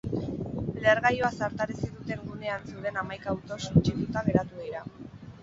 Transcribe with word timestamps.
Lehergailua 0.85 1.29
zartarazi 1.39 1.89
duten 1.99 2.23
gunean 2.31 2.65
zeuden 2.73 2.99
hamaika 3.03 3.33
auto 3.35 3.61
suntsituta 3.69 4.27
geratu 4.31 4.65
dira. 4.65 4.85